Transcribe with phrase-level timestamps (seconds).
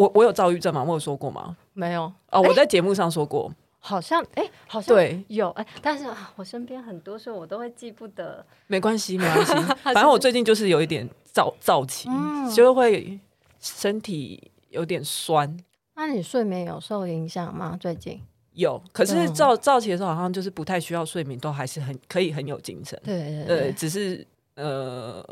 [0.00, 0.82] 我我有躁郁症吗？
[0.82, 1.54] 我有说过吗？
[1.74, 8.42] 没有哦，我在节目上说过，好像哎，好像对有哎，但是我身边很多时候我都会记不得。
[8.66, 9.52] 没关系，没关系，
[9.84, 12.08] 反正我最近就是有一点躁躁期，
[12.56, 13.20] 就会
[13.60, 15.54] 身体有点酸。
[15.96, 17.76] 那你睡眠有受影响吗？
[17.78, 18.18] 最近？
[18.54, 22.98] 有，可是躁躁期的时候，好像就是不太需要睡眠，都还是很可以很有精神。
[23.04, 25.22] 对对只是呃，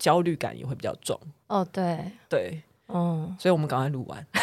[0.00, 1.16] 焦虑感也会比较重。
[1.46, 2.60] 哦，对对，
[2.92, 4.26] 嗯，所以我们赶快录完。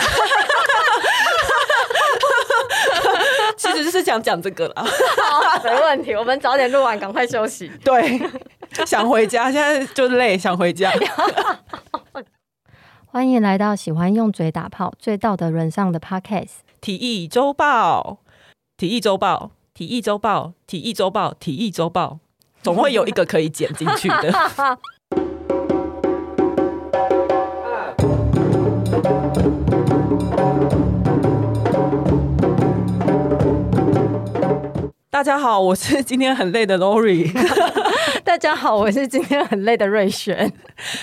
[3.56, 4.83] 其实是想讲这个啦，
[5.64, 7.71] 没问题，我们早点录完，赶快休息。
[7.83, 8.19] 对，
[8.86, 10.92] 想回家，现在就累，想回家。
[13.07, 16.46] 欢迎来到喜欢用嘴打炮、最道德沦丧的 Podcast
[16.82, 18.19] 《体育周报》。
[18.75, 22.19] 体育周报，体育周报，体育周报，体育周报，
[22.64, 24.33] 总会有一个可以剪进去的。
[35.09, 37.31] 大家好，我是今天很累的 Lori。
[38.23, 40.52] 大家好，我是今天很累的瑞璇。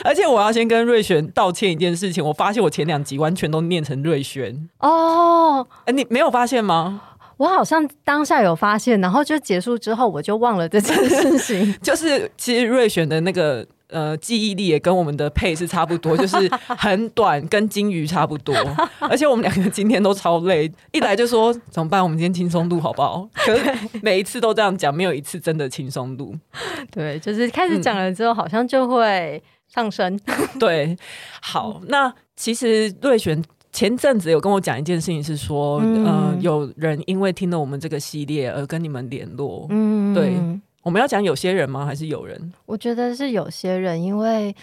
[0.04, 5.66] 而且我要先跟瑞璇道歉一件事情，我发现我前两集完全都念成瑞璇哦。
[5.84, 7.02] 哎，你没有发现吗？
[7.40, 11.74] 我好像当下有发现，然后就结束之后我就忘了这件事情。
[11.80, 16.36] 就是其实瑞璇的那个呃记忆力也跟我们的配是差不多，就是
[16.68, 18.54] 很短，跟金鱼差不多。
[19.00, 22.02] 而且我们两个今天都超累，一来就说怎么办？
[22.02, 23.26] 我们今天轻松度好不好？
[23.32, 26.34] 可是每一次都这样讲，没有一次真的轻松度。
[26.92, 30.14] 对，就是开始讲了之后，好像就会上升。
[30.26, 30.94] 嗯、对，
[31.40, 33.42] 好，那其实瑞璇。
[33.72, 39.66] 前阵子有跟我讲一件事情，是说，嗯、呃，有人因为听了我们这个系列而跟你们联络。
[39.70, 40.36] 嗯，对，
[40.82, 41.86] 我们要讲有些人吗？
[41.86, 42.52] 还是有人？
[42.66, 44.54] 我觉得是有些人，因为，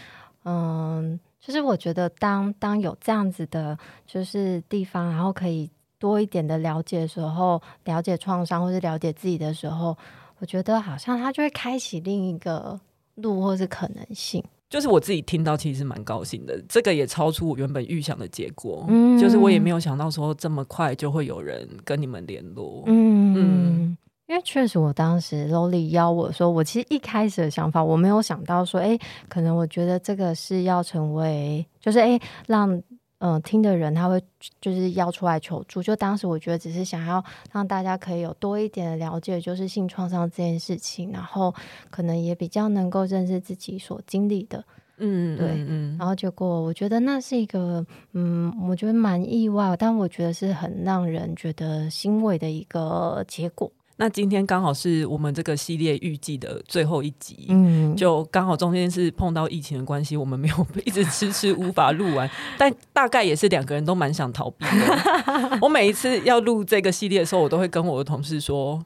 [0.43, 9.97] 嗯，就是我觉得当当有这样子的，就是地方，然后可以多一点的了解的时候，了解创伤或是了解自己的时候，
[10.39, 12.77] 我觉得好像他就会开启另一个
[13.15, 14.43] 路或是可能性。
[14.69, 16.61] 就是我自己听到，其实蛮高兴的。
[16.67, 18.85] 这个也超出我原本预想的结果。
[18.89, 22.83] 嗯，就是我也没有想到说这么快就会有人跟你们联络。
[22.85, 28.97] 嗯嗯，因为确实我当时 Lolly 邀我说，我其实一开始的想法，我没有想到说，哎，
[29.29, 32.81] 可能我觉得这个是要成为，就是哎让。
[33.19, 34.21] 嗯、呃，听的人他会
[34.61, 41.53] 就是要出来求助，就当时我觉得只是想要让大家可以有多一点的了解，就是性创伤这件事情，然后
[41.89, 44.63] 可能也比较能够认识自己所经历的，
[44.97, 53.71] 嗯，对，嗯，然后结果我觉得那是一个，嗯，我觉得蛮意外，但我觉得是很让人觉得欣慰的一个结果。
[53.99, 65.57] 那今天刚好是我们这个系列预计的最后一集，嗯，就刚好中间是碰到疫情的关系，我们没有 一直迟迟无法录完， 但大概也是两个人都蛮想逃避的。
[65.61, 68.79] 我每一次要录这个系列的时候，我都会跟我的同事说，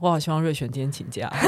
[0.00, 1.32] 我好希望瑞璇今天请假，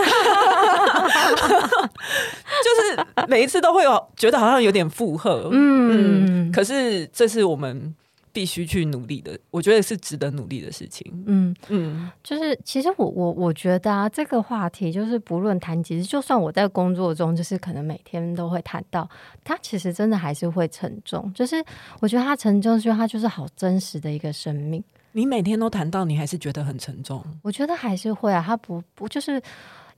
[2.64, 7.94] 就是每一次都会有觉得好像有点负荷，嗯，嗯，可是这是我们。
[8.33, 11.13] 必须去努力的，我觉得是值得努力的事情。
[11.27, 19.09] 嗯嗯，就是其实我我我觉得啊，这个话题就是不论谈几次，就算我在工作中，就是可能每天都会谈到，
[19.45, 21.33] 它其实真的还是会沉重。
[21.35, 21.65] 就是
[22.01, 24.83] 我觉得它沉重，是因为它就是好真实的一个生命。
[25.12, 27.25] 你每天都谈到，你还是觉得很沉重？
[27.43, 29.43] 我觉得还是会啊，它不不就是。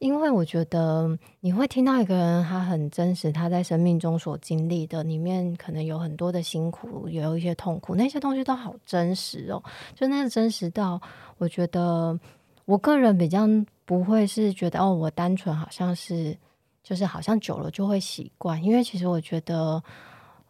[0.02, 9.62] 因为我觉得你会听到一个人，他很真实，他在生命中所经历的里面，可能有很多的辛苦，也有一些痛苦，那些东西都好真实哦。
[9.94, 11.00] 就那个真实到，
[11.38, 12.18] 我觉得
[12.64, 13.46] 我个人比较
[13.84, 16.36] 不会是觉得哦，我单纯好像是，
[16.82, 18.60] 就是好像久了就会习惯。
[18.60, 19.80] 因为其实我觉得，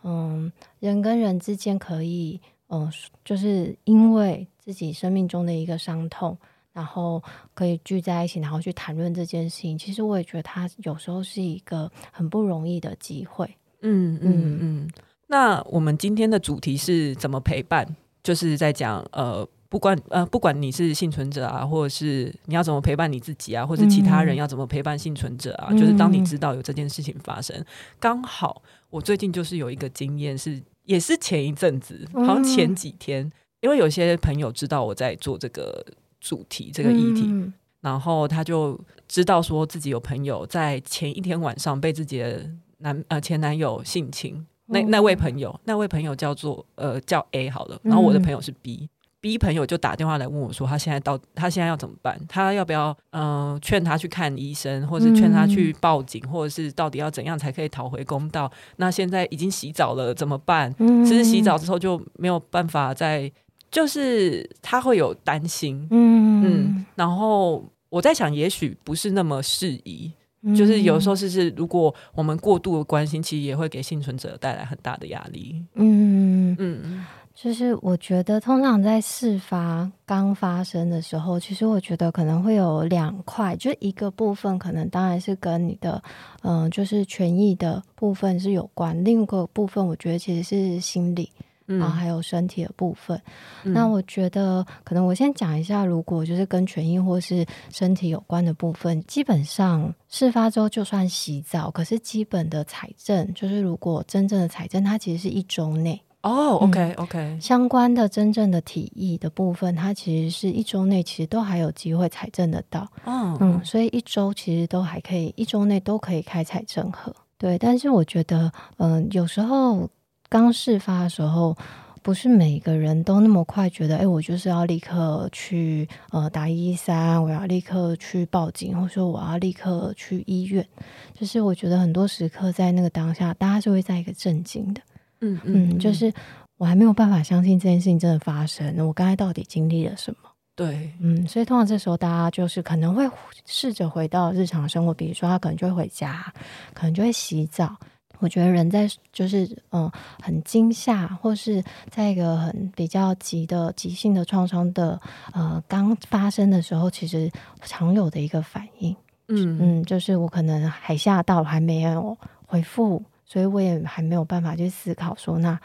[0.02, 2.90] 嗯，人跟人之间可以，嗯，
[3.22, 6.38] 就是因为自己生命中的一个伤痛。
[6.72, 7.22] 然后
[7.54, 9.76] 可以聚在一起，然后去谈论这件事情。
[9.76, 13.46] 其实我也觉得它有时候是一个很不容易的机会。
[13.82, 14.90] 嗯嗯嗯。
[15.26, 17.86] 那我们今天的主题是怎么陪伴？
[18.22, 27.64] 就是在讲呃，不管呃，不管你是幸存者啊，或者是你要怎么陪伴你自己啊，或者其他人要怎么陪伴幸存者啊，嗯、就是当你知道有这件事情发生，
[27.98, 33.32] 刚好我最近就是有一个经验是，是也是前一阵子，好像前几天，嗯、
[33.62, 35.84] 因为有些朋友知道我在做这个。
[36.22, 38.78] 主题这个议题，嗯、然后他就
[39.08, 42.48] 知道说自己有朋友在前一天晚上被自己的
[42.78, 52.20] 男呃前男友性侵，那那位朋友那位朋友叫做呃叫 A 好了，然后我的朋友是 B，B 朋友就打电话来问我说，他现在到他现在要怎么办？
[52.28, 58.50] 他要不要嗯劝他去看医生，或者劝他去报警，嗯、或者是到底要怎样才可以讨回公道？
[58.76, 60.72] 那现在已经洗澡了怎么办？
[60.78, 63.30] 嗯、其实洗澡之后就没有办法再，
[63.72, 66.86] 就是他会有担心，嗯嗯。
[66.94, 75.64] 然后我在想，也许不是那么适宜，嗯、就是有时候是是，如果我们过度的关心，其实也会给幸存者带来很大的压力。
[75.74, 76.80] 嗯嗯。
[76.84, 77.04] 嗯
[77.34, 86.00] 就是我觉得，通常在事发刚发生的时候，其实我觉得可能会有两块，就一个部分可能当然是跟你的，
[86.42, 91.30] 嗯、呃，就是权益的部分是有关，另一个部分我觉得其实是心理，
[91.78, 93.20] 然后还有身体的部分。
[93.64, 106.00] 嗯、那我觉得，可能我先讲一下，如果就是跟权益或是身体有关的部分，基本上事发之后就算洗澡，可是基本的财政，就是如果真正的财政，它其实是一周内。
[106.22, 112.86] 哦、oh，OK OK，相关的真正的体议的部分，它其实是一周内其实都还有机会采证得到。
[113.04, 113.36] Oh.
[113.40, 117.12] 嗯，所以一周其实都还可以，一周内都可以开采证盒。
[117.38, 119.90] 对，但是我觉得，嗯、呃，有时候
[120.32, 121.55] 刚事发的时候，
[122.00, 130.67] 不是每个人都那么快觉得，哎，我就是要立刻去呃打一一三，我要立刻去报警，或者说我要立刻去医院。
[131.12, 134.81] 就是我觉得很多时刻在那个当下，大家是会在一个震惊的。
[135.20, 136.11] 嗯嗯，就是
[136.56, 138.75] 我还没有办法相信这件事情真的发生。
[138.87, 140.31] 我刚才到底经历了什么？
[140.56, 143.06] 对，嗯，所以通常这时候大家就是可能会
[143.44, 146.32] 试着回到日常生活，比如说他可能就会回家，
[146.73, 147.76] 可能就会洗澡。
[148.22, 149.90] 我觉得人在就是嗯
[150.22, 154.98] 很惊吓，或是在一个很比较急的急性的创伤的
[155.34, 157.30] 呃刚发生的时候，其实
[157.60, 158.96] 常有的一个反应，
[159.28, 162.16] 嗯嗯，就是我可能还吓到还没有
[162.46, 163.02] 回复。
[163.24, 165.58] 所以我也还没有办法去思考说，那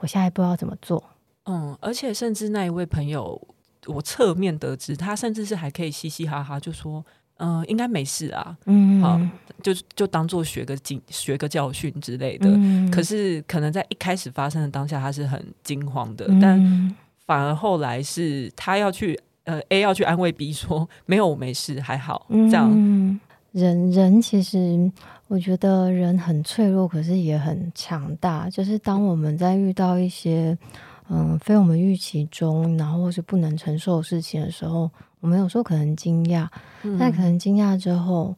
[0.00, 1.02] 我下一步要怎么做？
[1.46, 3.40] 嗯，而且甚至那一位朋友，
[3.86, 7.02] 我侧面得知，他甚至是还可以嘻嘻哈哈就说，
[7.38, 9.20] 嗯、呃，应该没事啊，嗯，好，
[9.62, 12.48] 就就当做学个经学个教训之类的。
[12.50, 16.96] 嗯、可是可能在一开始发生的当下，他是很惊慌的，嗯、但
[17.26, 22.70] 反而后来是他要去，呃，A 要去安慰 B 说，没有，我没事，还好，这样。
[22.72, 23.20] 嗯
[23.52, 24.90] 人人其实，
[25.28, 28.50] 我觉得人很脆弱，可是也很强大。
[28.50, 30.58] 就是当我们在遇到一些
[31.08, 34.90] 嗯非我们预期中，然后或是不能承受的事情的时候，
[35.20, 36.48] 我们有时候可能惊讶，
[36.82, 38.34] 嗯、但可能惊讶之后。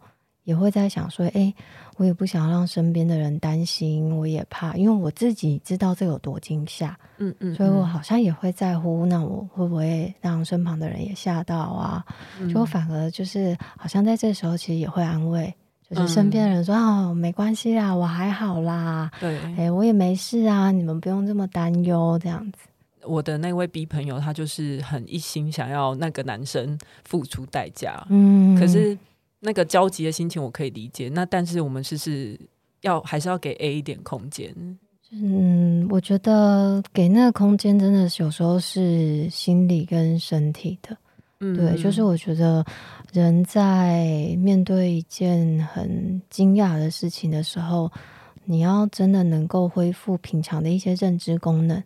[0.47, 1.53] 也会在想说，哎，
[1.97, 12.07] 我也不想让身边的人担心，我也怕，因为我自己知道这有多惊吓，嗯，嗯嗯，所以我好像也会在乎，那我会不会让身旁的人也吓到啊？
[12.39, 15.53] 嗯、就反而就是好像在这时候，其实也会安慰，
[15.91, 22.59] 就是身边的人说，嗯、哦，没关系啦，我还好啦，对，哎，我也没事啊，你们不用这么担忧，这样子。
[23.05, 28.97] 我的那位 B 朋友，他就是很一心想要那个男生付出代价，嗯，可是。
[29.39, 32.41] 那个焦急的心情我可以理解，那但是我们是是
[32.81, 34.53] 要还是要给 A 一点空间？
[35.13, 40.97] 嗯，我觉得给那个空间真的是有时候是心理跟身体的，
[41.41, 42.65] 嗯，对，就是我觉得
[43.13, 47.91] 人在面对一件很惊讶的事情的时候，
[48.45, 51.83] 你要真的能够恢复平常的一些认知功能，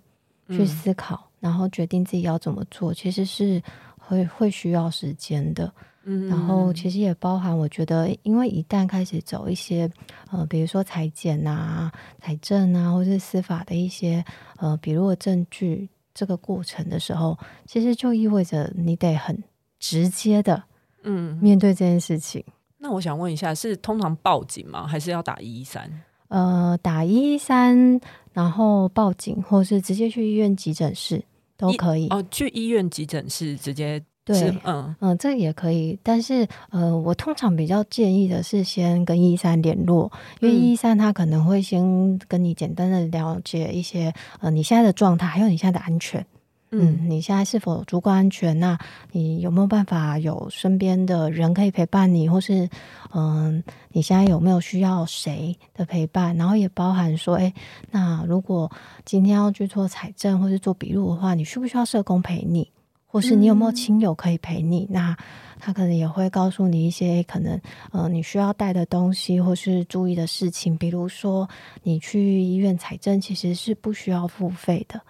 [0.48, 3.60] 去思考，嗯，然后决定自己要怎么做，其实是
[3.98, 5.72] 会会需要时间的。
[6.04, 9.88] 嗯然后其实也包含，我觉得，因为一旦开始走一些
[10.30, 14.24] 呃，比如说裁剪啊、财政啊，或是司法的一些
[14.56, 19.36] 呃笔录的证据这个过程的时候，其实就意味着你得很
[19.80, 20.62] 直接的
[21.02, 22.44] 嗯面对这件事情。
[22.46, 24.86] 嗯，那我想问一下，是通常报警吗？
[24.86, 25.90] 还是要打一一三？
[26.28, 28.00] 呃，打一一三，
[28.32, 31.20] 然后报警，或是直接去医院急诊室
[31.56, 32.06] 都可以。
[32.10, 34.00] 哦，去医院急诊室直接。
[34.22, 46.24] 对，嗯嗯，这个也可以，但是呃，我通常比较建议的是先跟一一三联络，因为一一三他可能会先跟你简单的了解一些呃你现在的状态，还有你现在的安全，
[46.72, 48.58] 嗯，嗯，你现在是否足够安全？
[48.58, 48.78] 那
[49.10, 52.64] 你有没有办法有身边的人可以陪伴你，或是
[53.12, 56.36] 嗯、呃，你现在有没有需要谁的陪伴？
[56.36, 57.52] 然后也包含说，哎，
[57.90, 58.70] 那如果
[59.04, 62.70] 今天要去做采证或是做笔录的话，你需不需要社工陪你？
[63.12, 64.84] 或是你有没有亲友可以陪你？
[64.84, 65.16] 嗯、那
[65.58, 67.60] 他可能也会告诉你一些可能
[67.90, 70.78] 呃你需要带的东西，或是注意的事情。
[70.78, 71.48] 比如说，
[71.82, 75.00] 你去医院采证其实是不需要付费的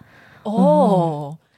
[0.41, 1.50] 哦、嗯。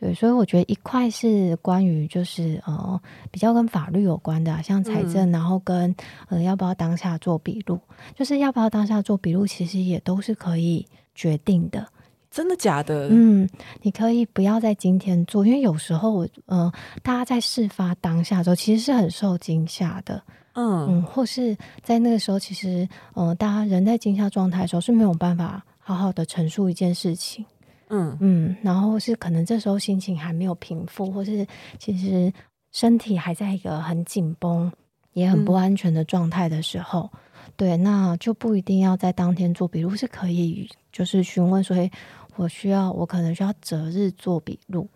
[0.00, 3.00] 对，所以我觉得一块是关于就是呃
[3.30, 5.94] 比较跟法律有关的、啊，像财政，嗯、然后跟
[6.28, 7.80] 呃要不要当下做笔录，
[8.14, 11.86] 就是要不要当下做笔录，其实也都是可以决定的。
[12.30, 13.08] 真的假的？
[13.10, 13.48] 嗯，
[13.82, 16.70] 你可以不要在今天做，因为有时候我，呃，
[17.02, 20.22] 大家在事发当下的时候，其实是很受惊吓的。
[20.52, 27.44] 嗯嗯，或是在那个时候，其实，呃，大家人在惊吓状态的时候是没有办法好好的陈述一件事情。
[27.88, 31.46] 嗯嗯，然后是可能这时候心情还没有平复，或是
[31.78, 32.32] 其实
[32.72, 34.70] 身体还在一个很紧绷、
[35.12, 37.10] 也很不安全的状态的时候。
[37.12, 37.18] 嗯
[37.56, 41.90] 对，那就不一定要在当天做笔录，是可以就是询问说，诶，
[42.36, 44.86] 我需要，我可能需要择日做笔录，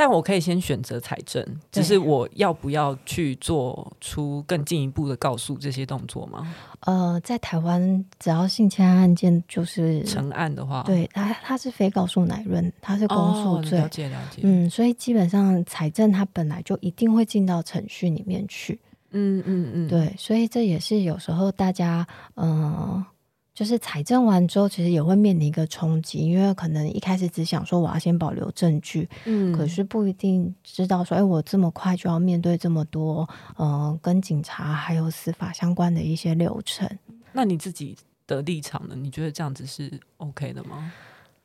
[0.00, 6.54] 但我可以先选择采证，只是我要不要去做出更进一步的告诉这些动作吗？
[6.86, 18.80] 呃，在台湾，只要性侵害案件就是成案的话，对，它它是非告诉乃论，它是公诉罪，哦，了解了解，嗯，所以基本上财政它本来就一定会进到程序里面去。
[19.10, 23.06] 嗯嗯嗯，对，所以这也是有时候大家，嗯、呃，
[23.52, 33.28] 就是采证完之后，其实也会面临一个冲击，因为可能一开始只想说我要先保留证据，嗯，可是不一定知道说，哎，我这么快就要面对这么多，
[33.58, 36.88] 嗯、呃，跟警察还有司法相关的一些流程。
[37.32, 38.94] 那你自己的立场呢？
[38.96, 40.92] 你觉得这样子是 OK 的吗？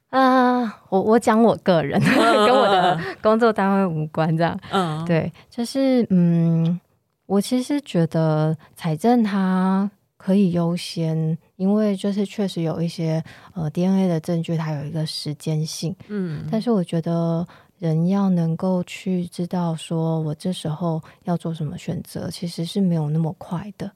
[0.10, 6.80] 啊、呃，我我讲我个人， 跟我的工作单位无关，这样，嗯，对，就是嗯。
[7.28, 9.90] 我其实觉得采证它
[10.26, 15.96] 可以优先，因为就是确实有一些呃 DNA 的证据，它有一个时间性。
[16.08, 23.92] 嗯，但是我觉得人要能够去知道说我这时候要做什么选择，其实是没有那么快的。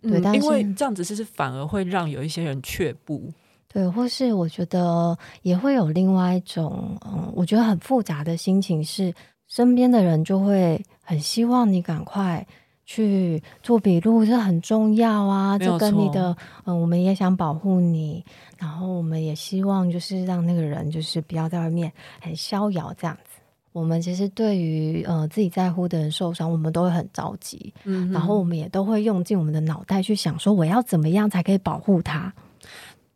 [0.00, 3.30] 对，嗯、但是因为这样子其实反而会让有一些人却步。
[3.68, 9.12] 对，或是我觉得也会有另外一种嗯，我觉得很复杂的心情是，
[9.48, 12.46] 身边的人就会很希望你赶快。
[12.86, 15.58] 去做笔录这很重要啊！
[15.58, 16.36] 这跟你的
[16.66, 18.22] 嗯，我们也想保护你，
[18.58, 23.40] 然后我们也希望就是让那个人就是不要在外面很逍遥这样子。
[23.72, 32.32] 我们其实对于呃自己在乎的人受伤，我们都会很着急，嗯，然后我们也都会用尽我们的脑袋去想说我要怎么样才可以保护他。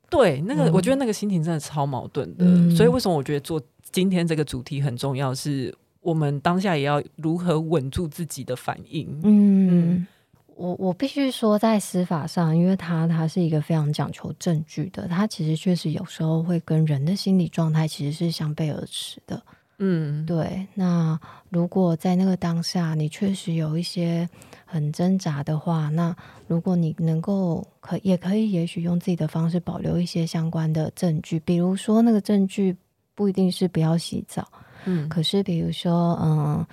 [0.08, 3.60] 对，那个我觉得那个心情真的超矛盾的，嗯，所以为什么我觉得做
[3.92, 5.75] 今天这个主题很重要是。
[6.00, 9.20] 我们当下也要如何稳住自己的反应？
[9.24, 10.06] 嗯，
[10.54, 19.42] 我我必须说，在司法上，因为它它是一个非常讲求证据的，它其实确实有时候会跟人的心理状态其实是相背而驰的。
[19.80, 20.66] 嗯，对。
[20.74, 21.18] 那
[21.50, 24.28] 如果在那个当下，你确实有一些
[24.64, 26.14] 很挣扎的话，那
[26.48, 32.76] 如果你能够可也可以，也许用自己的方式保留一些相关的证据，比如说那个证据
[33.14, 34.48] 不一定是不要洗澡。
[34.85, 36.66] 嗯，可是比如说，嗯，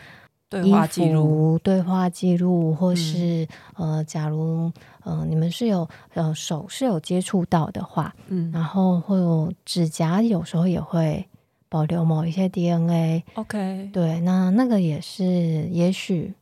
[0.49, 3.47] 对话记录、对话记录，或是、
[3.77, 4.71] 嗯、呃，假如
[5.03, 11.25] 呃，你们是有呃手是有接触到的话，嗯，然后会有指甲，有时候也会
[11.67, 13.23] 保留某一些 DNA。
[13.33, 15.23] OK，对，那那个也是，
[15.71, 16.33] 也许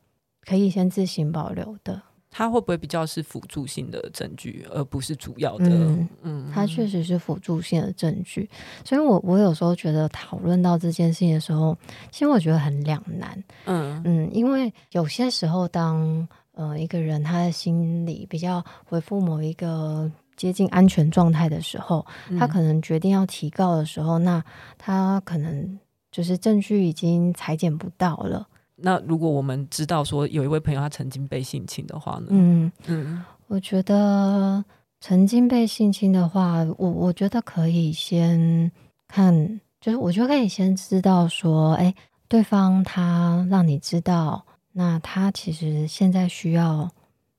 [0.45, 2.01] 可以先自行保留的。
[2.35, 5.69] 它会不会比较是辅助性的证据，而不是主要的？
[5.69, 8.49] 嗯，嗯，它确实是辅助性的证据。
[8.83, 11.77] 所以我我有时候觉得讨论到这件事情的时候，
[12.09, 13.41] 其实我觉得很两难。
[13.65, 22.03] 嗯嗯，因为有些时候当呃一个人他的心理比较回复某一个接近安全状态的时候，
[22.39, 24.43] 他可能决定要提告的时候，嗯、那
[24.79, 25.79] 他可能
[26.11, 28.47] 就是证据已经裁剪不到了。
[28.75, 32.27] 那如果我们知道说有一位朋友他曾经被性侵的话呢？
[32.29, 34.63] 嗯嗯，我觉得
[34.99, 38.71] 曾经被性侵的话，我我觉得可以先
[39.07, 41.93] 看，就是我觉得可以先知道说，哎，
[42.27, 46.89] 对方他让你知道，那他其实现在需要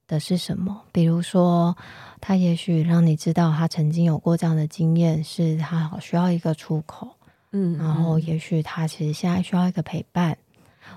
[0.06, 0.82] 的是什么？
[0.92, 1.76] 比如说，
[2.20, 7.08] 他也许让你知道他曾经有过这样的经验，是他好需要一个出口，
[7.50, 10.36] 嗯，然后也许他其实现在需要一个陪伴。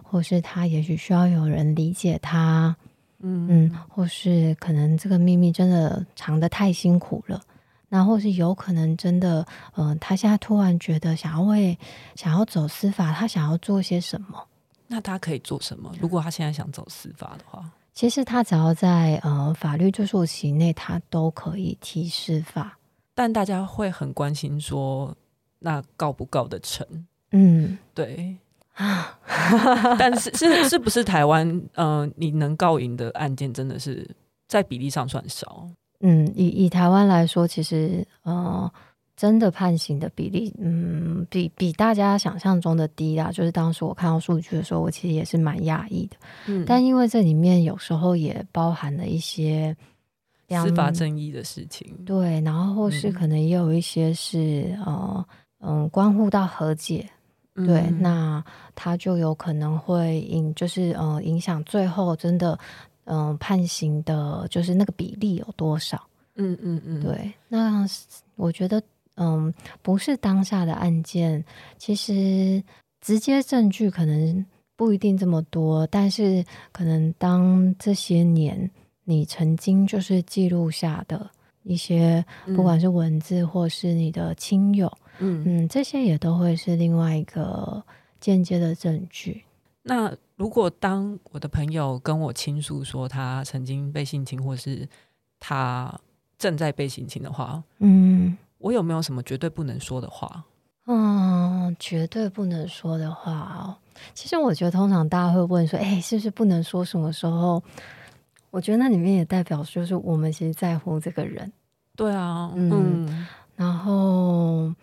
[0.10, 2.76] 或是他也许需要有人理解他，
[3.20, 7.42] 嗯嗯，或是可能这个秘密真的藏得太辛苦了，
[7.90, 9.46] 那或是有可能真的，
[9.76, 11.78] 嗯、呃，他现在突然觉得想要为
[12.16, 14.48] 想要走司法，他想要做些什么？
[14.88, 15.94] 那他可以做什么？
[16.00, 22.78] 如果他现在想走司法的话，其实他只要在呃法律追诉期内，他都可以提司法。
[23.14, 25.14] 但大家会很关心说，
[25.60, 26.86] 那告不告得成？
[27.32, 28.38] 嗯，对。
[28.78, 29.18] 啊，
[29.98, 31.48] 但是是是不是台湾？
[31.74, 34.08] 嗯、呃，你能告赢的案件真的是
[34.48, 35.68] 在比例上算少。
[36.02, 38.72] 嗯，以以台湾来说，其实呃，
[39.16, 43.32] 真的判刑的比例，嗯，比比大家想象中的低啦。
[43.32, 46.18] 就是当时我看到数据的时候，我其实也是蛮讶异的。
[46.46, 49.76] 嗯，但因为这里面有时候也包含了一些
[50.50, 55.26] 司法正义的事情，对，然后或是可能也有一些是、嗯、呃。
[55.60, 57.10] 嗯，关乎到和解，
[57.58, 58.44] 嗯、对，那
[58.76, 62.58] 他就有可能会影，就是呃，影响最后真的
[63.06, 66.02] 嗯、呃、判刑的，就是那个比例有多少？
[66.36, 67.84] 嗯嗯嗯，对，那
[68.36, 68.82] 我觉得
[69.16, 71.44] 嗯，不是当下的案件，
[71.78, 72.64] 其实
[73.02, 74.46] 直接证据可能
[74.76, 78.70] 不一定这么多，但是可能当这些年
[79.04, 81.30] 你曾经就是记录下的。
[81.64, 82.24] 一些
[82.56, 87.84] 不管是文字或是你的亲友，嗯嗯嗯，这些也都会是另外一个
[88.20, 89.44] 间接的证据。
[89.84, 94.88] 那如果当我的朋友跟我倾诉说他曾经被性侵，或是
[95.40, 95.98] 他
[96.38, 100.44] 正在被性侵的话，嗯，我有没有什么绝对不能说的话？
[100.88, 103.76] 嗯，绝对不能说的话哦。
[104.14, 106.86] 其实我觉得，通常大家会问说：“哎，是不是不能说？
[106.86, 107.62] 什么时候？”
[108.52, 111.52] 我觉得那里面也代表，就是我们其实在乎这个人。
[111.96, 114.74] 对啊，嗯，嗯，然后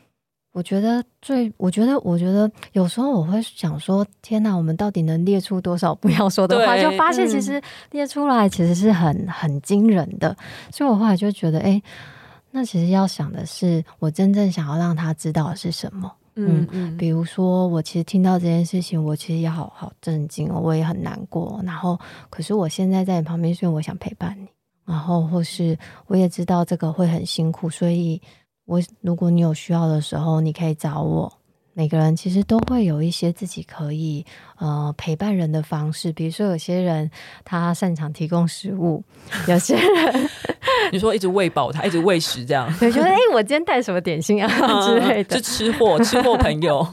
[0.54, 6.80] 我觉得最，我觉得，我觉得有时候我会想说，天哪，我们到底能列出多少不要说的话？
[6.80, 10.34] 就发现其实列出来其实是很很惊人的。
[10.70, 11.82] 所以我后来就觉得，哎，
[12.52, 16.12] 那其实要想的是，我真正想要让他知道的是什么。
[16.36, 21.60] 嗯嗯，比如说，我其实听到这件事情，我其实也好好震惊哦，我也很难过。
[21.64, 21.98] 然后，
[22.30, 24.46] 可是我现在在你旁边，所以我想陪伴你。
[24.84, 28.20] 然后，或是我也知道这个会很辛苦，所以
[28.66, 31.32] 我如果你有需要的时候，你可以找我。
[31.76, 34.24] 每个人其实都会有一些自己可以
[34.58, 37.10] 呃陪伴人的方式，比如说有些人
[37.44, 39.02] 他擅长提供食物，
[39.48, 40.30] 有些人
[40.92, 44.48] 你说一直喂饱他，一直喂食这样，对，觉得哎，我今天带什么点心啊
[44.86, 46.86] 之类的，是吃货，吃货朋友。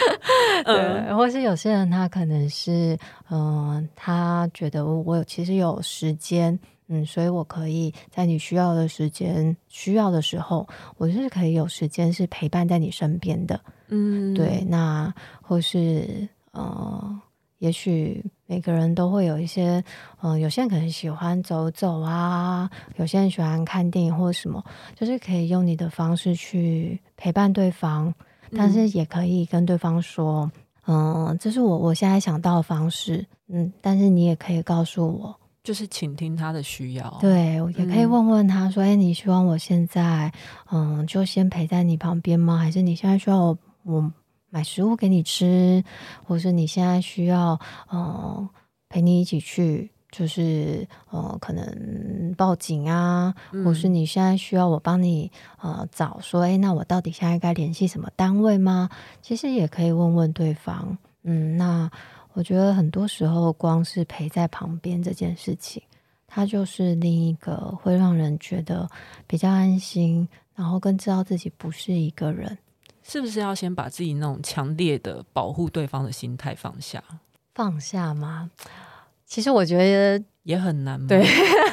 [0.66, 2.98] 对，或是有些人他可能是
[3.30, 6.58] 嗯、呃，他觉得我有其实有时间。
[6.88, 10.64] 嗯，所以我可以在你需要的时间、需要的时候，
[10.98, 13.60] 我就是可以有时间是陪伴在你身边的。
[13.88, 14.64] 嗯，对。
[14.68, 17.20] 那或是呃，
[17.58, 19.82] 也许每个人都会有一些，
[20.22, 24.64] 嗯、呃，有些人可能喜欢走走啊，有些人喜欢看电影或什么，
[24.94, 28.14] 就是可以用你的方式去陪伴对方，
[28.56, 30.52] 但是也可以跟对方说，嗯、
[30.86, 33.24] 呃，这是我我现在想到的方式。
[33.48, 35.38] 嗯，但是你也可以告诉我。
[35.62, 40.32] 就是倾听他的需要，对，我也可以问问他说：“哎、嗯，你希望我现在，
[40.70, 42.56] 嗯，就先陪在你旁边吗？
[42.56, 44.12] 还是你现在需要我，我
[44.48, 45.82] 买食物给你吃，
[46.24, 47.58] 或是你现在需要，
[47.92, 48.48] 嗯，
[48.88, 58.88] 陪你一起去，就是，呃，可能报警啊，嗯、或是你现在需要我帮你，呃，找说，哎，那我到底现在该联系什么单位吗？
[59.20, 61.90] 其实也可以问问对方，嗯，那。”
[62.36, 65.82] 我觉得很多时候，光是陪在旁边这件事情，
[66.26, 68.86] 它就是另一个会让人觉得
[69.26, 72.58] 比较安心，然后更知道自己不是一个人。
[73.02, 77.02] 是不是要先把自己那种强烈的保护对方的心态放下？
[77.54, 78.50] 放下吗？
[79.26, 81.04] 其实我觉得也很难。
[81.06, 81.22] 对，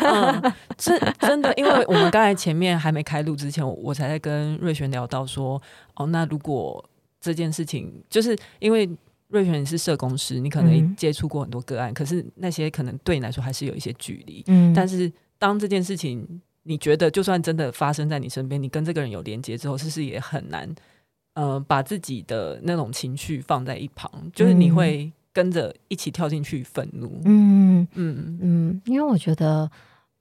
[0.01, 5.61] 嗯，是真的，因为我们刚才前面还没开录之前，我才在跟瑞璇聊到说，
[5.95, 6.83] 哦，那如果
[7.21, 8.89] 这件事情，就是因为。
[9.29, 14.43] 瑞璇是社工师，你可能接触过很多个案，嗯、可是那些可能对你来说还是有一些距离。
[14.45, 20.69] 嗯，但是当这件事情你觉得就算真的发生在你身边，你跟这个人有连接之后，是不是也很难？
[21.33, 27.19] 呃，把自己的那种情绪放在一旁，就是你会跟着一起跳进去愤怒。
[27.25, 29.69] 嗯嗯嗯，因为我觉得。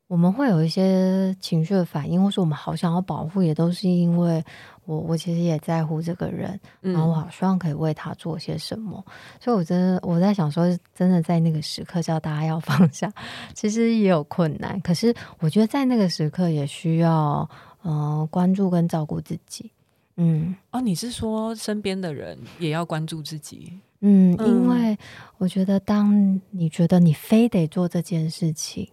[0.09, 4.45] 我们会有一些情绪的反应，或是我们好想要保护，也都是因为
[4.85, 9.03] 我我其实也在乎这个人，然后我好希望可以为他做些什么。
[9.41, 13.11] 所以，我真的我在想说，真的在那个时刻叫大家要放下，
[13.57, 14.79] 其实也有困难。
[14.83, 17.49] 可是，我觉得在那个时刻也需要
[17.81, 19.71] 呃关注跟照顾自己。
[20.17, 23.79] 嗯，哦，你是说身边的人也要关注自己？
[24.03, 24.97] 嗯，因为
[25.39, 28.87] 我觉得当你觉得你非得做这件事情。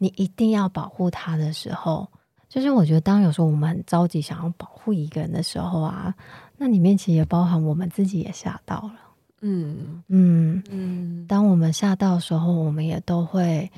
[0.00, 2.06] 你一定要保护他的时候，
[2.48, 6.14] 就是我觉得，当有时候我们很着急想要保护一个人的时候啊，
[6.56, 8.92] 那里面其实也包含我们自己也吓到了。
[9.40, 13.68] 嗯嗯嗯，当我们吓到的时候，我们也都会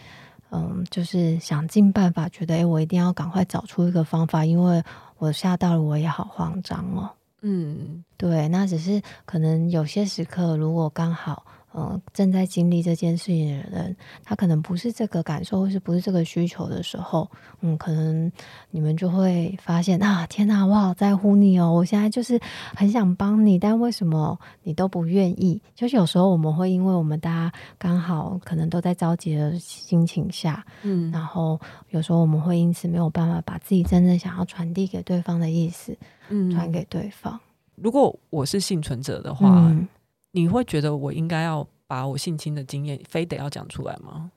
[0.51, 4.83] 嗯，就是想尽办法，觉得诶，我一定要赶快找出一个方法，因为
[5.17, 7.09] 我吓到了，我也好慌张哦。
[7.43, 11.45] 嗯，对，那只是可能有些时刻，如果刚好。
[11.73, 17.31] 嗯，正在经历这件事情的人，他可能不是这个感受，或是不是这个需求的时候，
[17.61, 18.31] 嗯，可能
[18.71, 22.41] 你们就会发现啊，天哪，我好在乎你哦，我现在就是
[22.75, 25.61] 很想帮你，但为什么你都不愿意？
[25.75, 35.97] 就是有时候我们会因为我们大家刚好可能都在着急的心情下，嗯，然后有时候我们会因此没有办法把自己真正想要传递给对方的意思，
[36.31, 37.39] 嗯，传给对方。
[37.77, 39.89] 如果我是幸存者的话，嗯、
[40.33, 44.31] 你会觉得我应该要把我性侵的经验非得要讲出来吗？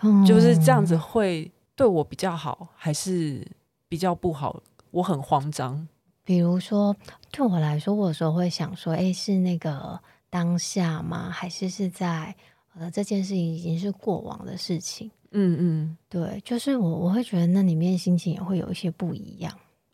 [0.00, 3.46] 嗯、就是这样子会对我比较好，还是
[3.88, 4.62] 比较不好？
[4.90, 5.86] 我很慌张。
[6.24, 6.94] 比如说，
[7.30, 9.98] 对我来说，我有时候会想说，哎，是那个
[10.28, 11.30] 当下吗？
[11.30, 12.34] 还是是在
[12.74, 15.10] 呃，这件事情已经是过往的事情？
[15.30, 19.52] 嗯嗯，对，就是我我会觉得那里面心情也会有一些不一样。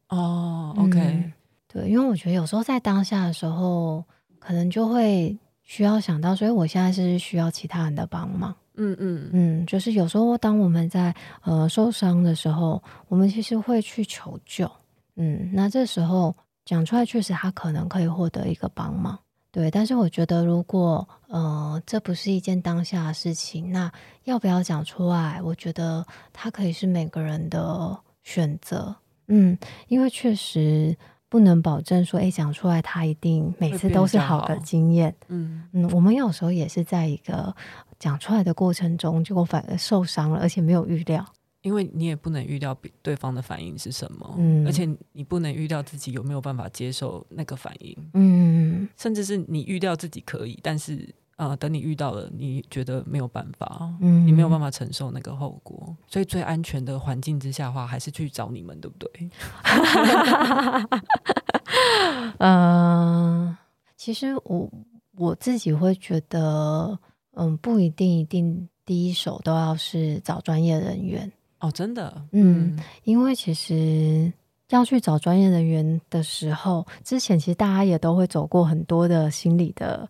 [0.09, 1.33] 哦，OK，嗯，
[1.67, 4.05] 对，因为我觉得有时候在当下的时候，
[4.45, 8.55] 可能就会需要想到，所以我现在是需要其他人的帮忙。
[8.77, 14.71] 嗯嗯嗯，就是有时候当我们在呃受伤的时候，我们其实会去求救。
[15.17, 19.17] 嗯，那这时候讲出来，确实他可能可以获得一个帮忙，
[19.53, 19.71] 对。
[19.71, 23.91] 但是我觉得，如果呃这不是一件当下的事情，那
[24.25, 25.41] 要不要讲出来？
[25.41, 28.95] 我觉得它可以是每个人的选择。
[29.29, 30.95] 嗯，因为确实
[31.35, 35.13] 不能保证说，哎，讲出来他一定每次都是好的经验。
[35.27, 37.53] 嗯嗯，我们有时候也是在一个
[37.99, 41.27] 讲出来的过程中，结果反而受伤了，而且没有预料。
[41.63, 59.31] 因为你也不能预料对方的反应是什么，嗯，而且你不能预料自己有没有办法接受那个反应，嗯，甚至是你预料自己可以，但是呃，等你遇到了，你觉得没有办法，嗯，你没有办法承受那个后果，所以最安全的环境之下的话，还是去找你们，对不对？
[62.39, 63.59] 嗯、 呃，
[63.97, 64.71] 其实我
[65.17, 66.99] 我自己会觉得，
[67.33, 71.31] 嗯，不一定一定第一手都要是找专业人员。
[71.59, 74.33] 哦，真的，嗯，因为其实
[74.69, 80.09] 要去找专业人员的时候，之前其实大家也都会走过很多的心理的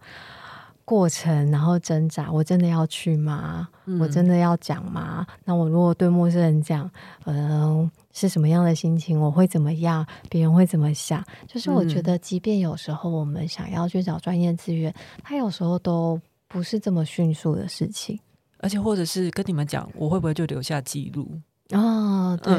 [0.85, 2.31] 过程，然后挣扎。
[2.31, 3.69] 我真的要去吗？
[3.87, 5.27] 嗯、我真的要讲吗？
[5.45, 6.91] 那我如果对陌生人讲，
[7.25, 9.19] 嗯、呃，是什么样的心情？
[9.21, 10.07] 我会怎么样？
[10.29, 11.25] 别人会怎么想？
[11.47, 18.19] 就是我觉得，即便有时候我们想要去找专业资源，他有时候都不是这么迅速的事情。
[18.59, 21.29] 而且，或者是跟你们讲，我会不会就留下记录？
[21.71, 22.53] 哦，对，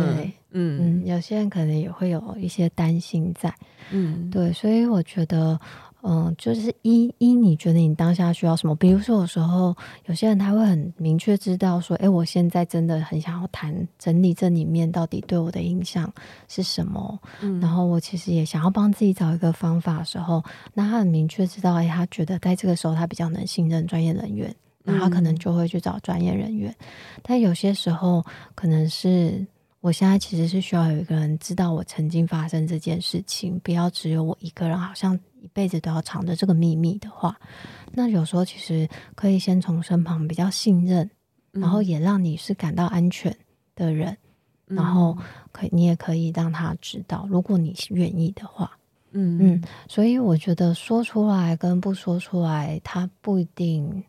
[0.51, 3.53] 嗯嗯，有些人可能也会有一些担心在，
[3.91, 5.59] 嗯，对，所以我觉得，
[6.08, 8.76] 嗯、呃，就是一一，你觉得你当下需要什么？
[8.76, 16.13] 比如说，有时候有些人他会很明确知道说，哎，我现在真的很想要谈整理这里面到底对我的影响
[16.48, 24.56] 是什么，嗯，然后我其实也想要帮自己找一个方法的时候，那他很明确知道，哎，他觉得在这个时候他比较能信任专业人员。
[24.88, 26.86] 那他可能就会去找专业人员，嗯、
[27.24, 29.44] 但有些时候可能是
[29.82, 37.39] 我现在其实是需要有一个人知道我曾经发生这件事情，不要只有我一个人，好像一辈子都要藏着这个秘密的话，
[37.93, 41.10] 那有时候其实可以先从身旁比较信任，
[41.51, 43.36] 然后也让你是感到安全
[43.75, 44.17] 的人，
[44.67, 45.17] 嗯、然后
[45.51, 48.77] 可以你也可以让他知道，如果你愿意的话，
[49.12, 54.03] 嗯嗯，所以我觉得说出来跟不说出来，他不一定。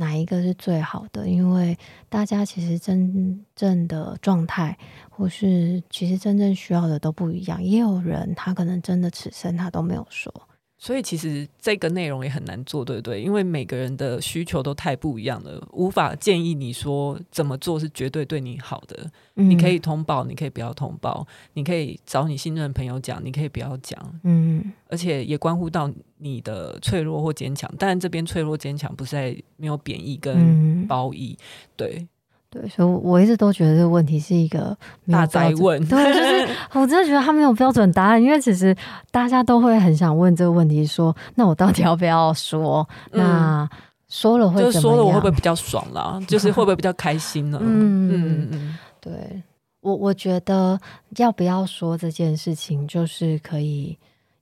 [0.00, 1.28] 哪一个是最好的？
[1.28, 1.76] 因为
[2.08, 4.78] 大家其实真正的状态，
[5.10, 7.60] 或是其实真正需要的都不一样。
[7.60, 10.32] 也有人他可能真的此生他都没有说。
[10.78, 13.20] 所以其实这个内容也很难做，对不对？
[13.20, 19.10] 因为每个人的需求都太不一样了，无法建议你说怎么做是绝对对你好的。
[19.34, 23.98] 嗯、你可以通报，你可以不要通报，你可以找你信任的朋友讲，你可以不要讲。
[24.22, 27.68] 嗯，而且也关乎到你的脆弱或坚强。
[27.76, 31.44] 当然，这边脆弱坚强不是在没有贬义跟褒义，嗯、
[31.76, 32.08] 对。
[32.50, 34.76] 对，所以我一直都觉得这个问题是一个
[35.10, 35.84] 大哉问。
[35.86, 38.74] 对，就是 我真的觉得他没有标准答案，因为其实
[39.10, 42.88] 大家都会很想问这个问题：说，那我到底要不要说？
[43.12, 43.68] 嗯、那
[44.08, 46.18] 说了会怎么说了我会不会比较爽啦？
[46.26, 47.58] 就是会不会比较开心呢？
[47.60, 48.08] 嗯
[48.48, 48.78] 嗯嗯。
[49.00, 49.42] 对
[49.80, 50.80] 我，我觉得
[51.18, 53.96] 要不要说这件事情，就是可以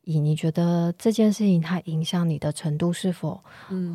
[0.06, 3.38] 以你觉得这件事情它影响你的程度是否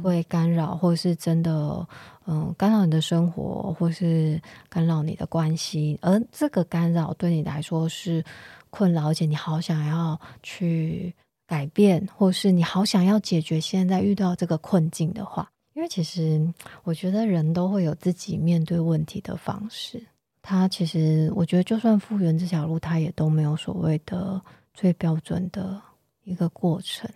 [0.04, 1.86] 会干扰，或是真的。
[2.28, 8.24] 嗯，干扰你的生活，或是干扰你的关系，而这个干扰对你来说是
[8.69, 11.12] 困扰，而且你好想要去
[11.47, 16.47] 改变，或是你好想要解决现在遇到这个困境的话，因为其实
[16.84, 20.02] 我觉得人都会有自己面对问题的方式。
[20.43, 24.39] 他其实，我觉得就算复原这条路，他也都没有所谓的
[24.76, 25.82] 最标准的
[26.23, 27.10] 一个过程。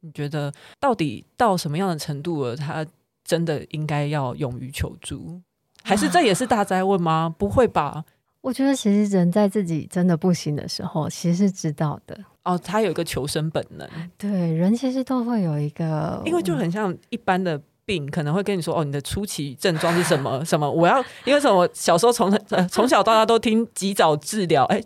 [0.00, 2.86] 你觉得到底到什么样的程度了，他？
[3.24, 5.38] 真的应该要勇于求助，
[5.82, 7.12] 还是这也是大哉问吗？
[7.12, 8.02] 啊、不会吧？
[8.40, 12.18] 我觉得其实人在自己真的不行的时候，其实是知道的。
[12.44, 13.86] 哦，他有一个求生本能。
[14.16, 20.42] 对，人其实都会有一个，因为就很像一般的病，可能会跟你说：“哦，你的初期症状是什么？
[20.42, 20.70] 什么？
[20.70, 21.68] 我要因为什么？
[21.74, 22.30] 小时候从
[22.70, 24.82] 从小到大都听及早治疗，哎，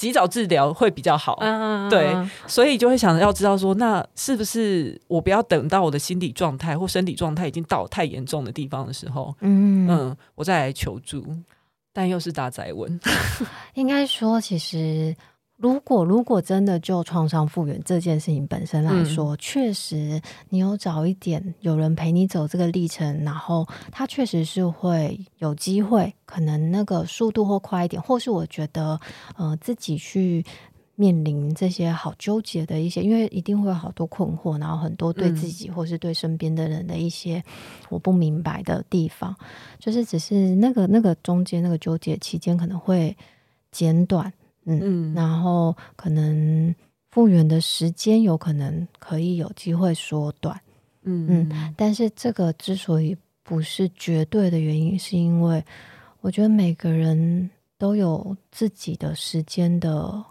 [0.00, 1.36] 及早治疗会比较好。
[1.40, 11.22] 嗯嗯，对，所以就会想要知道说，那是不是我不要等到我的心理状态或身体状态已经到太严重的地方的时候，嗯嗯，我再来求助。
[11.92, 13.00] 但又是大宅问，
[13.74, 15.14] 应该说，其实。
[15.60, 20.18] 如果如果真的就创伤复原这件事情本身来说，嗯、确实
[20.48, 28.98] 你有早一点有人陪你走这个历程，然后他确实是会有机会，可能那个速度或快一点，或是我觉得
[29.36, 30.42] 呃自己去
[30.94, 37.44] 面临这些好纠结的一些，因为一定会有好多困惑，然后很多对自己或是对身边的人的一些
[37.90, 39.36] 我不明白的地方，
[39.78, 43.14] 就是只是那个那个中间那个纠结期间可能会
[43.70, 44.32] 简短。
[44.80, 46.74] 嗯，然后可能
[47.10, 50.60] 复原的时间有可能可以有机会缩短，
[51.02, 55.64] 嗯嗯，但是这个之所以不是绝对的原因，是因为
[56.20, 60.22] 我觉得每个人都有自己的时间的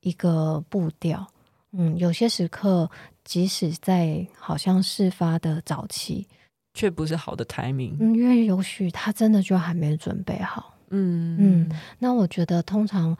[0.00, 1.26] 一个步调，
[1.72, 2.90] 嗯，有些时刻
[3.24, 6.26] 即使在好像事发的早期，
[6.74, 13.16] 却不是好的 timing，嗯，因为也许他真的就还没准备好，嗯嗯，那我觉得通常。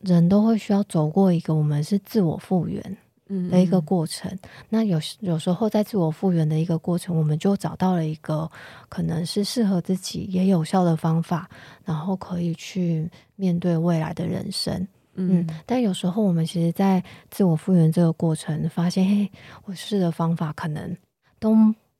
[0.00, 2.80] 人都会需要走过一个我们是自我复原
[3.50, 4.30] 的一个过程。
[4.68, 8.48] 那有有时候在自我复原的一个过程，我们就找到了一个
[8.88, 11.50] 可能是适合自己也有效的方法，
[11.84, 14.72] 然后可以去面对未来的人生。
[15.14, 19.32] 嗯，嗯，但有时候我们其实，在自我复原这个过程，发现，嘿，
[19.64, 20.96] 我试的方法可能
[21.40, 21.56] 都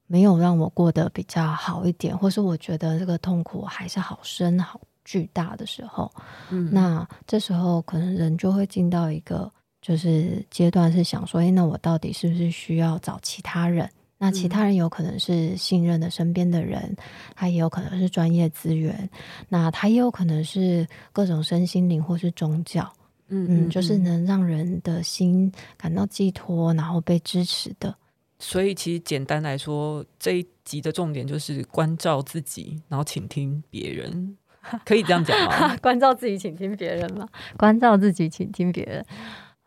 [0.07, 4.81] 没有让我过得比较好一点，或是我觉得这个痛苦还是好深好
[5.13, 6.11] 巨大的时候，
[6.49, 13.87] 嗯，那这时候可能人就会进到一个就是阶段，是想说，哎，那我到底是不是需要找其他人？
[14.17, 16.97] 那其他人有可能是信任的身边的人，
[17.35, 19.11] 他也有可能是专业资源，
[19.51, 22.91] 那他也有可能是各种身心灵或是宗教，
[23.29, 27.95] 嗯嗯，就是能让人的心感到寄托，然后被支持的。
[28.39, 34.37] 所以，其实简单来说，这一集的重点就是关照自己，然后倾听别人。
[34.85, 35.77] 可以这样讲吗？
[35.83, 37.29] 关照自己，请听别人嘛？
[37.57, 39.05] 关照自己，请听别人。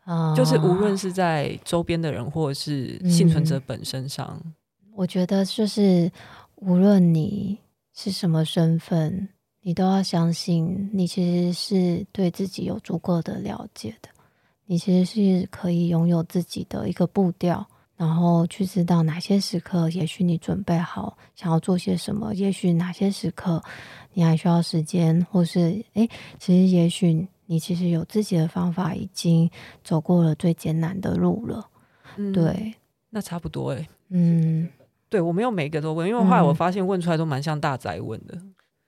[0.04, 4.52] 啊，就是无论是在周边的人，或者是幸存者本身上，嗯，
[4.94, 6.10] 我觉得就是
[6.56, 7.58] 无论你
[7.92, 9.28] 是什么身份，
[9.62, 14.08] 你都要相信，你其实是对自己有足够的了解的。
[14.64, 17.66] 你其实是可以拥有自己的一个步调。
[17.96, 23.62] 然后去知道哪些时刻，也许你准备好想要做些什么；也许哪些时刻
[24.12, 29.50] 你还需要时间，或是诶，其实也许你其实有自己的方法，已经
[29.82, 31.66] 走过了最艰难的路了。
[32.16, 32.74] 嗯、对，
[33.10, 33.88] 那差不多诶。
[34.10, 34.68] 嗯，
[35.08, 38.38] 对，我没有每个都问，因为后来我发现问出来都蛮像大宅问的。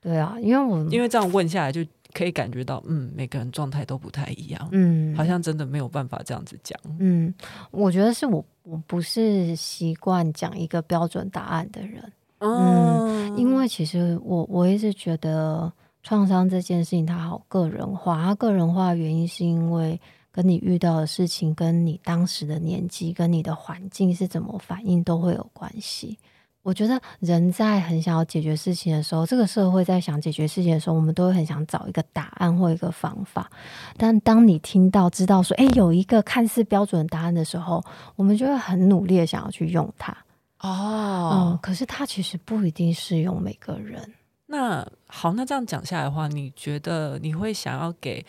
[0.01, 1.85] 对啊，因为我因为这样问下来就。
[2.13, 7.33] 可以感觉到，嗯，每个人状态都不太一样，嗯，好像真的没有办法这样子讲，嗯，
[7.71, 12.03] 我觉得是我我不是习惯讲一个标准答案的人，
[12.41, 26.17] 哦、嗯，因为其实我我一直觉得创伤这件事情它好个人化，它个人化的原因是因为跟你遇到的事情、跟你当时的年纪、跟你的环境是怎么反应都会有关系。
[26.63, 33.51] 我觉得人在很想要解决事情的时候，这个社会在想解决事情的时候，我们都会很想找一个答案或一个方法。
[33.97, 37.83] 但当你听到、知道说，哎，有一个看似标准的答案的时候，
[38.17, 40.15] 我们就会很努力的想要去用它。
[40.61, 44.13] 哦，嗯，可是它其实不一定适用每个人。
[44.47, 48.25] 那好，那这样讲下来的话，你觉得你会想要给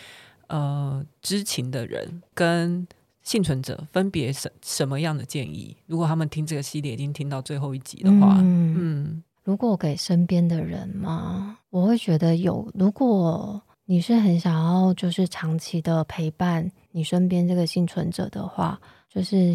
[0.47, 2.87] 呃知情的人跟
[3.23, 5.75] 幸存者分别什什么样的建议？
[5.85, 12.71] 如果他们听这个系列已经听到最后一集的话，嗯，嗯，如果给身边的人嘛，我会觉得有。
[12.73, 18.79] 如果你是很想要就是长期的陪伴你身边这个幸存者的话，
[19.09, 19.53] 就是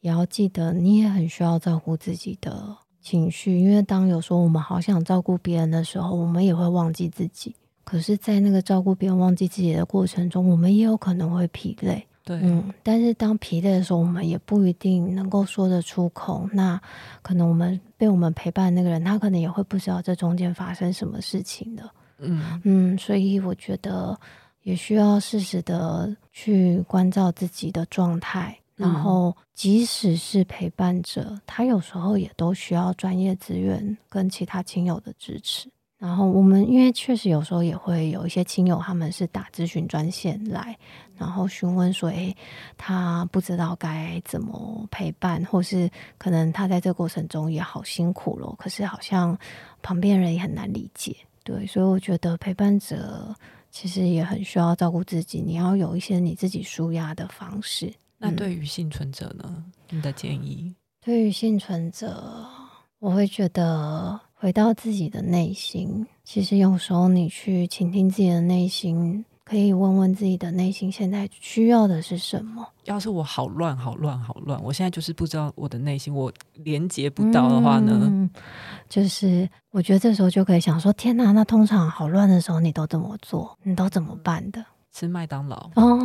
[0.00, 7.54] 也要记得，你也很需要照顾自己的情绪，因为当有时候我们好想照顾别人的时候，我们也会忘记自己。
[7.84, 12.06] 可是，在那个照顾别人、忘记自己的过程中，我们也有可能会疲累。
[12.28, 16.46] 对，嗯，但是当疲累的时候，我们也不一定能够说得出口。
[16.52, 16.78] 那
[17.22, 21.90] 可能我们被我们陪伴的那个人，他可能也会不知道这中间发生什么事情的。
[22.18, 24.14] 嗯嗯，所以我觉得
[24.62, 28.54] 也需要适时的去关照自己的状态。
[28.76, 35.68] 然后，即使是陪伴者，他有时候也都需要专业资源跟其他亲友的支持。
[35.98, 40.78] 然后我们因为确实有时候也会有一些亲友，他们是打咨询专线来，
[41.16, 42.34] 然后询问说：“诶，
[42.76, 49.36] 他不知道该怎么陪伴，或是可能他在这个过程中也好辛苦了，可是好像
[49.82, 53.34] 旁边人也很难理解。”对，所以我觉得陪伴者
[53.70, 55.40] 其实也很需要照顾自己。
[55.40, 57.92] 你要有一些你自己舒压的方式。
[58.18, 59.64] 那对于幸存者呢？
[59.88, 60.74] 你的建议？
[61.00, 62.46] 对于幸存者，
[62.98, 66.06] 我会觉得回到自己的内心。
[66.24, 69.24] 其实有时候你去倾听自己的内心。
[69.44, 72.68] 可以问问自己的内心现在需要的是什么？
[72.84, 77.98] 要是我好乱、好乱、好乱，我现在就是不知道我的内心，我连接不到的话呢？
[78.02, 78.28] 嗯，
[78.90, 83.58] 就是我觉得这时候就可以想说：天哪，那通常好乱的时候，你都怎么做？
[83.62, 84.62] 你都怎么办的？
[84.92, 85.98] 吃麦当劳哦，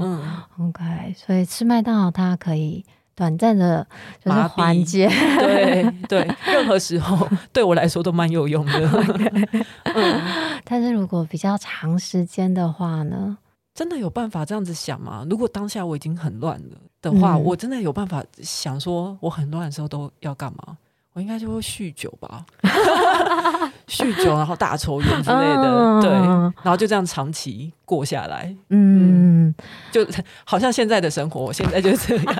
[0.00, 0.22] 嗯
[0.60, 2.84] ，OK，所以吃麦当劳它可以。
[3.14, 3.86] 短暂的，
[4.24, 9.66] 就是缓解，对对，任何时候 对我来说都蛮有用的。
[9.84, 10.20] 嗯，
[10.64, 13.38] 但是如果比较长时间的话呢？
[13.74, 15.26] 真的有办法这样子想吗？
[15.28, 20.76] 如果当下我已经很乱了的话，嗯，我真的有办法想说，我很乱的时候都要干嘛？
[21.12, 22.44] 我应该就会酗酒吧，
[23.86, 29.54] 酗酒然后大抽烟之类的，嗯，对，然后就这样长期过下来，嗯，嗯，
[29.92, 30.04] 就
[30.44, 32.34] 好像现在的生活，我现在就这样，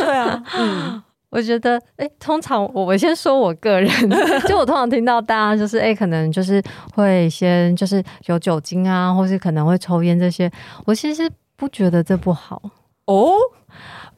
[0.00, 3.90] 对啊，嗯，我觉得，哎，通常我我先说我个人，
[4.48, 6.62] 就我通常听到大家就是，哎，可能就是
[6.94, 10.50] 会先就是有酒精啊，或是可能会抽烟这些，
[10.84, 12.60] 我其实不觉得这不好。
[13.06, 13.34] 哦。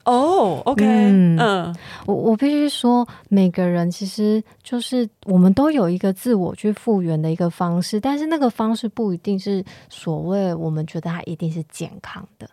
[0.07, 12.47] 哦、oh，OK，嗯，嗯，我我必须说，每个人其实就是我们都有一个自我去复原的一个方式，但是那个方式不一定是所谓我们觉得它一定是健康的。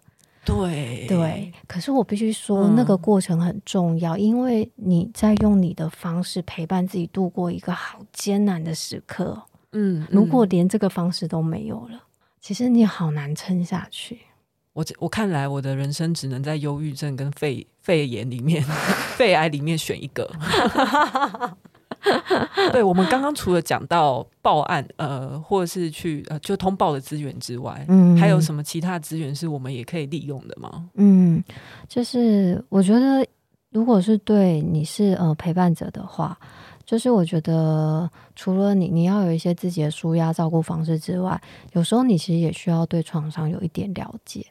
[0.43, 9.41] 对对，可是我必须说，那个过程很重要，嗯，因为你在用你的方式陪伴自己度过一个好艰难的时刻。
[9.73, 12.01] 嗯，如果连这个方式都没有了，
[12.39, 14.19] 其实你好难撑下去。
[14.73, 18.63] 我我看来，我的人生只能在忧郁症跟肺肺炎里面、
[19.15, 20.29] 肺癌里面选一个。
[22.71, 30.89] 对，我们刚刚除了讲到报案，呃，或者是去呃，就通报的资源之外，嗯，还有什么其他资源是我们也可以利用的吗？
[30.95, 31.43] 嗯，
[31.87, 33.25] 就是我觉得，
[33.71, 36.37] 如果是对你是呃陪伴者的话，
[36.85, 41.41] 就是我觉得除了你你要有一些自己的舒压照顾方式之外，
[41.73, 44.45] 有时候你其实也需要对创伤有一点了解。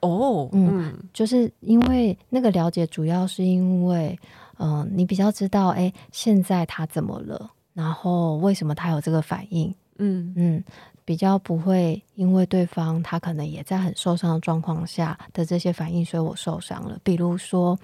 [0.00, 4.18] 哦、oh，嗯，就是因为那个了解，主要是因为，
[4.58, 10.64] 嗯、呃，你比较知道，哎，现在他怎么了，然后为什么他有这个反应，嗯嗯，
[11.04, 16.98] 比较不会因为对方他可能也在很受伤的状况下的这些反应，所以我受伤了。
[17.02, 17.76] 比如说，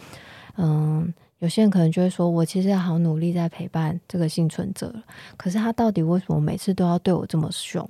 [0.57, 4.95] 嗯，有些人可能就会说，我其实好努力在陪伴这个幸存者，
[5.37, 7.85] 可是他到底为什么每次都要对我这么凶？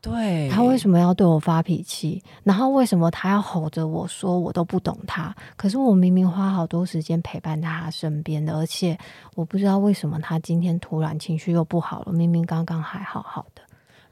[0.00, 2.22] 对，他为什么要对我发脾气？
[2.44, 5.34] 然后为什么他要吼着我说我都不懂他？
[5.56, 8.96] 可是我明明花好多时间陪伴在他身边的，而且
[9.34, 12.12] 我不知道为什么他今天突然情绪又不好了。
[12.12, 13.62] 明明刚刚还好好的。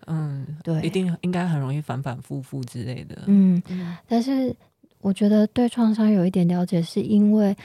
[0.08, 3.22] 嗯，对，一定应该很容易反反复复之类的。
[3.26, 3.62] 嗯，
[4.08, 4.54] 但是
[5.00, 7.56] 我觉得对创伤有一点了解，是因为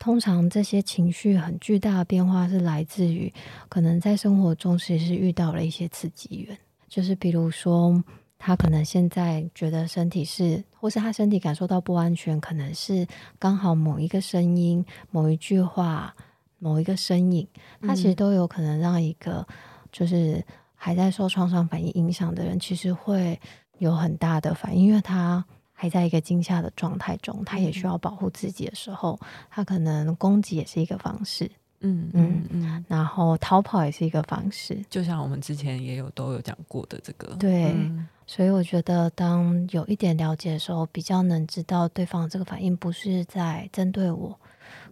[0.00, 3.32] 通常这些情绪很巨大的变化是来自于
[3.68, 6.58] 可能在生活中其实是遇到了一些刺激源。
[6.88, 8.02] 就是比如说，
[8.38, 13.06] 他可能现在觉得身体是，或是他身体感受到不安全，可能是
[13.38, 16.14] 刚好某一个声音、某一句话、
[16.58, 17.46] 某一个身影，
[17.82, 19.46] 他其实都有可能让一个
[19.92, 23.38] 就是还在受创伤反应影响的人，其实会
[23.78, 29.18] 有很大的反应，因为他还在一个惊吓的状态中，他也需要保护自己的时候，
[29.50, 31.50] 他可能攻击也是一个方式。
[31.80, 37.34] 嗯嗯嗯，然后逃跑也是一个方式，就像我们之前也有都有讲过的这个。
[37.36, 44.38] 对、嗯，所以我觉得当有一点了解的时候，比较能知道对方这个反应不是在针对我，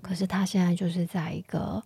[0.01, 1.83] 可是他现在就是在一个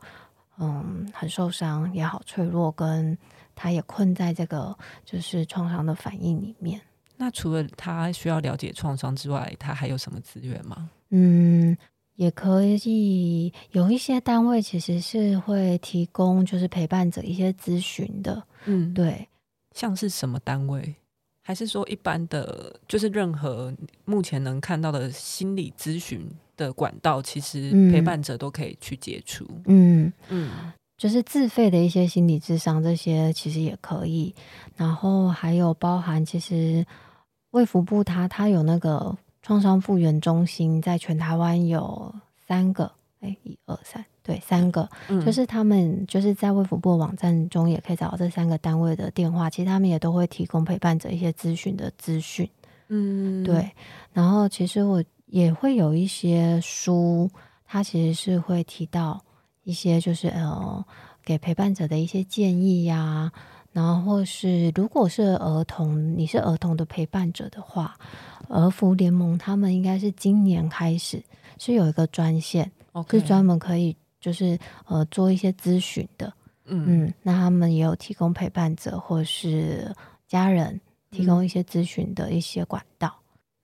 [0.59, 3.17] 嗯很受伤也好脆弱，跟
[3.55, 6.81] 他也困在这个就是创伤的反应里面。
[7.17, 10.91] 那除了他需要了解创伤之外，他还有什么资源吗？
[11.09, 11.77] 嗯。
[12.21, 19.27] 也可以有一些单位其实是会提供，就是陪伴者一些咨询的，嗯，对，
[19.75, 20.95] 像是什么单位？
[21.41, 30.13] 还是说一般的，就是任何目前能看到的心理咨询的管道，其实陪伴者都可以去接触，嗯。
[30.29, 30.51] 嗯，
[30.99, 34.35] 就是自费的一些心理智商这些其实也可以，
[34.77, 36.85] 然后还有包含其实
[37.53, 39.17] 卫福部它它有那个。
[39.51, 42.15] 创伤复原中心在全台湾有
[42.47, 42.89] 三个，
[43.19, 52.49] 哎，一二三，对，三个，嗯，就是他们就是在卫福部网站中也可以找到这三个单位的电话，其实他们也都会提供陪伴者一些咨询的资讯，
[52.91, 53.69] 嗯，对。
[54.13, 57.29] 然后其实我也会有一些书，
[57.67, 59.21] 它其实是会提到
[59.65, 60.85] 一些就是呃
[61.25, 63.33] 给陪伴者的一些建议呀，
[63.73, 67.97] 然后或是如果是儿童，你是儿童的陪伴者的话，
[68.49, 71.23] 儿福联盟他们应该是今年开始
[71.59, 72.71] 是有一个专线.
[73.09, 76.33] 是专门可以就是呃做一些咨询的。
[76.65, 79.95] 嗯嗯，那他们也有提供陪伴者或是
[80.27, 83.15] 家人提供一些咨询的一些管道。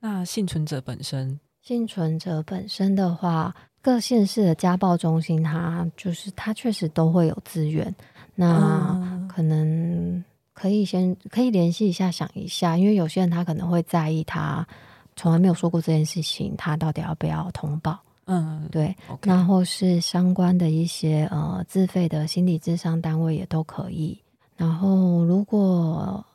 [0.00, 3.54] 嗯、那幸存者本身，幸存者本身的话，
[3.86, 7.94] 各县市的家暴中心，它就是它确实都会有资源。
[8.34, 14.66] 那可能可以先可以联系一下，想一下，因为有些人他可能会在意，他
[15.14, 17.96] 从来没有说过这件事情，他到底要不要通报？
[18.24, 19.18] 嗯，对，okay.
[19.22, 24.18] 那或是相关的一些呃自费的心理咨商单位也都可以。
[24.56, 26.26] 然后如果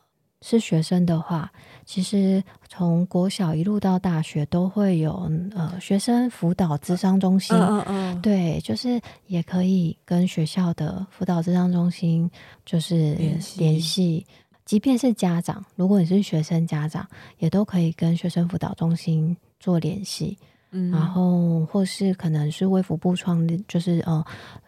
[0.42, 1.52] 是学生的话，
[1.86, 7.56] 其实从国小一路到大学都会有呃学生辅导咨商中心。
[7.56, 12.30] 嗯嗯，对，就是也可以跟学校的辅导咨商中心
[12.66, 13.14] 就是
[13.58, 14.26] 联系。
[14.66, 17.06] 即便是家长，如果你是学生家长，
[17.40, 20.38] 也都可以跟学生辅导中心做联系。
[20.72, 24.24] 嗯，然后或是可能是卫福部创立，就是呃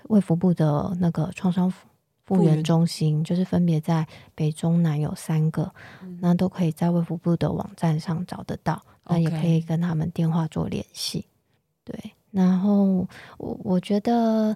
[0.10, 1.72] 卫福部的那个创伤
[2.26, 5.72] 复原中心，就是分别在北中南有三个，
[6.02, 11.26] 嗯，那都可以在卫福部的网站上找得到，那也可以跟他们电话做联系。
[11.84, 11.98] 对，
[12.32, 13.08] 然后
[13.38, 14.56] 我我觉得。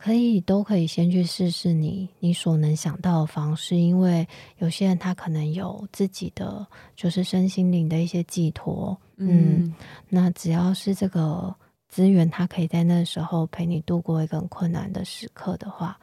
[0.00, 4.24] 可以，都可以先去试试你你所能想到的方式，因为
[4.58, 6.64] 有些人他可能有自己的
[6.94, 9.74] 就是身心灵的一些寄托，嗯，嗯，
[10.08, 11.52] 那只要是这个
[11.88, 15.98] 资源，他可以在那时候陪你度过一个很困难的时刻的话，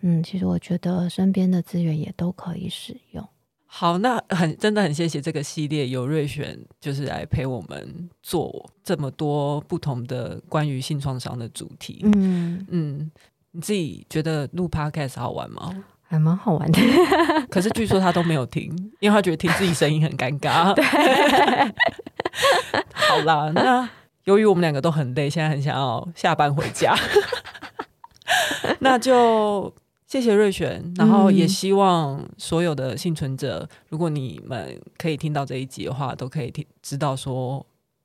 [0.00, 3.26] 嗯，其实我觉得身边的资源也都可以使用。
[3.66, 13.10] 好，那很真的很谢谢这个系列有瑞璇就是来陪我们做这么多不同的关于性创伤的主题，嗯嗯。
[13.50, 15.74] 你自己觉得录 Podcast 好玩吗？
[16.02, 16.78] 还蛮好玩的，
[17.50, 18.70] 可是据说他都没有听，
[19.00, 20.72] 因为他觉得听自己声音很尴尬。
[20.76, 20.84] 对，
[22.92, 23.88] 好啦，那
[24.24, 26.94] 由于我们两个都很累，现在很想要下班回家，
[28.80, 29.74] 那就
[30.08, 37.64] 谢谢瑞璇，然后也希望所有的幸存者，如果你们可以听到这一集的话，都可以听知道说，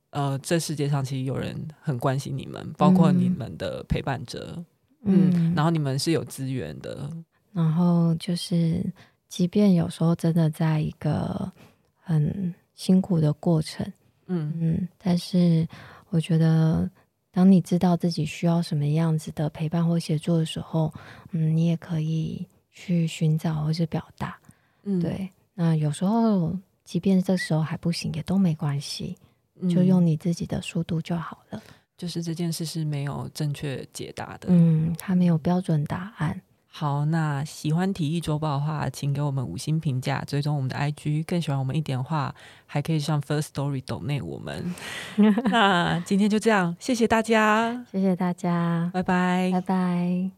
[0.10, 4.64] 呃，这世界上其实有人很关心你们，包括你们的陪伴者。
[5.06, 7.10] 嗯，然后你们是有资源的，
[7.52, 8.84] 然后就是，
[9.28, 11.52] 即便有时候真的在一个
[12.02, 13.86] 很辛苦的过程，
[14.28, 14.54] 嗯。
[14.60, 15.68] 嗯，但是
[16.10, 16.90] 我觉得，
[17.34, 20.94] 当你知道自己需要什么样子的陪伴或协助的时候，
[21.32, 24.38] 嗯，你也可以去寻找或是表达，
[24.84, 25.28] 嗯，对。
[25.56, 26.56] 那有时候，
[26.86, 29.18] 即便这时候还不行，也都没关系，
[29.68, 31.60] 就用你自己的速度就好了。
[31.98, 36.40] 就是这件事是没有正确解答的，嗯，它没有标准答案。
[36.76, 41.24] 好，那喜欢体育周报的话，请给我们五星评价，追踪我们的 IG。
[41.24, 42.34] 更喜欢我们一点的话，
[42.66, 44.74] 还可以上 First Story 抖内我们。
[45.52, 50.32] 那今天就这样，谢谢大家，谢谢大家，拜拜，拜拜。